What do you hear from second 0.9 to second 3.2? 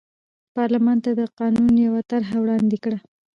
ته د قانون یوه طرحه وړاندې کړه.